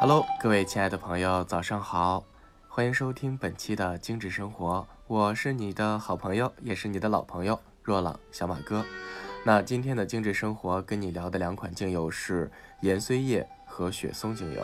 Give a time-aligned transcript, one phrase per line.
[0.00, 2.22] Hello，各位亲爱的朋友，早上好，
[2.68, 8.84] 欢迎收听本期的精致生活，我是你的好朋友，也是你的老朋友若朗小马哥。
[9.44, 12.48] 那今天的精致生活跟你聊的两款精油是
[12.82, 14.62] 岩碎叶和雪松精油。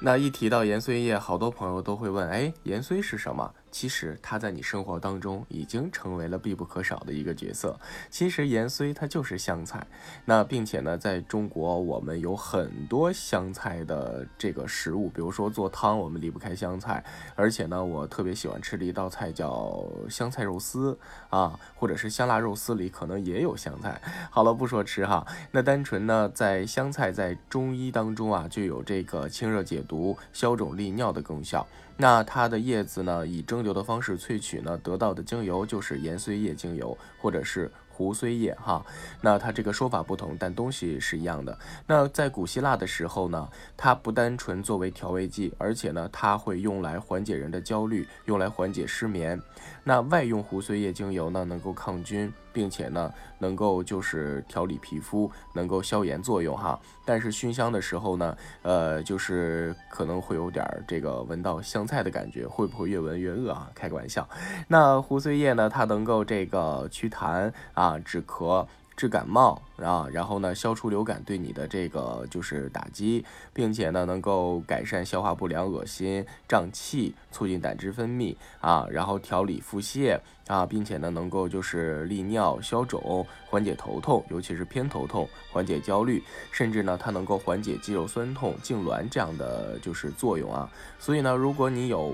[0.00, 3.54] 那一提到岩碎叶，好多朋友都会问，哎，岩碎是什么？
[3.78, 7.78] 其实它在你生活当中已经成为了必不可少的一个角色。
[8.08, 9.86] 其实盐虽它就是香菜，
[10.24, 17.04] 那并且呢，在中国我们有很多香菜的这个食物，比如说做汤我们离不开香菜，
[17.34, 24.00] 而且呢，我特别喜欢吃的一道菜叫香菜肉丝啊，或者是香辣肉丝里可能也有香菜。
[24.30, 31.66] 好了，不说吃哈，那单纯呢，在香菜在中医当中啊，就有这个清热解毒、消肿利尿的功效。
[31.98, 37.70] 那它的叶子呢，以蒸有的方式萃取呢，得到的精油就是岩髓液精油，或者是。
[37.96, 38.84] 胡荽叶哈，
[39.22, 41.58] 那它这个说法不同，但东西是一样的。
[41.86, 49.40] 那在古希腊的时候呢，它不单纯作为调味剂，而且呢，它会用来缓解人的焦虑，用来缓解失眠。
[49.82, 56.78] 那外用胡荽叶精油呢，能够抗菌，并且呢，能够就是调理皮肤，能够消炎作用哈。
[57.06, 63.70] 但是熏香的时候呢，呃，就是可能会有点这个闻到香菜的感觉，会不会越闻越饿啊？
[63.74, 64.28] 开个玩笑。
[64.68, 67.85] 那胡荽叶呢，它能够这个祛痰啊。
[67.86, 86.20] 啊，止咳、治感冒啊，然后呢，消除流感对你的这个就是打击，并且呢，能够改善消化不良、恶心、胀气，促进胆汁分泌啊，然后调理腹泻啊，并且呢，能够就是利尿、消肿、缓解头痛，尤其是偏头痛，缓解焦虑，
[86.50, 90.68] 甚至呢，它能够缓解肌肉酸痛、痉挛这样的就是作用啊。
[90.98, 92.12] 所以呢，如果你有。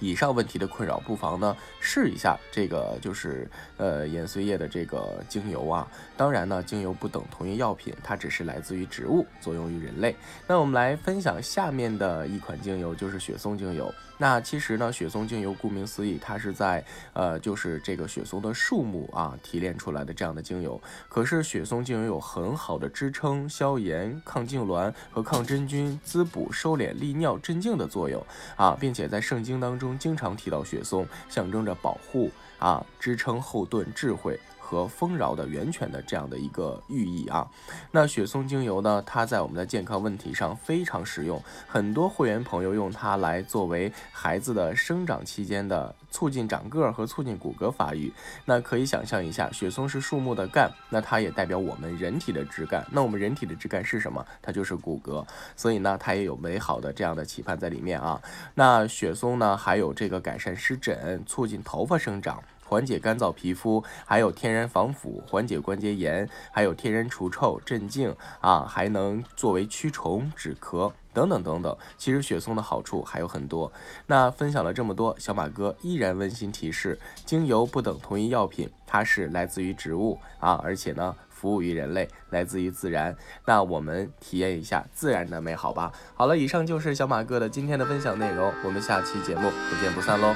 [0.00, 5.86] 以上问题的困扰，不妨呢试一下这个就是呃岩髓液的这个精油啊。
[6.16, 10.14] 当然呢，精油不等同于药品，它只是来自于植物，作用于人类。
[10.46, 13.92] 那我们来分享下面的一款精油，就是雪松精油。
[14.18, 20.80] 那其实呢，雪松精油顾名思义，它是在呃就是这个雪松的树木啊提炼出来的这样的精油。
[21.08, 28.24] 可是雪松精油有很好的支撑、消炎、抗痉挛和抗真菌、滋补、收敛、利尿、镇静的作用
[28.56, 29.98] 啊，并且在圣经当中。
[29.98, 34.38] 经常提到雪松，象征着保护啊、支撑、后盾、智慧
[34.74, 37.48] 和丰饶的源泉的这样的一个寓意啊。
[37.92, 45.94] 那雪松精油呢，它在我们的健康问题上非常实用，很多会员朋友用它来作为孩子的生长期间的。
[46.14, 48.12] 促进长个儿和促进骨骼发育，
[48.44, 52.86] 那可以想象一下，雪松是树木的干，那它也代表我们人体的枝干。
[52.92, 54.24] 那我们人体的枝干是什么？
[54.40, 58.22] 它就是骨骼，所以呢，它也有美好的这样的期盼在里面啊。
[58.54, 70.92] 那雪松呢，还有这个改善湿疹、促进头发生长、缓解干燥皮肤，还有天然防腐、缓解关节炎，还有天然除臭、镇静啊，还能作为驱虫、止咳。
[71.12, 73.72] 等等等等，其实雪松的好处还有很多。
[74.08, 83.16] 那分享了这么多，小马哥依然温馨提示：精油不等同于药品，它是来自于植物啊，而且呢，服务于人类，来自于自然。
[83.46, 85.92] 那我们体验一下自然的美好吧。
[86.16, 90.34] 好了，以上就是小马哥的今天的分享内容，我们下期节目不见不散喽。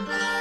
[0.00, 0.33] Bye.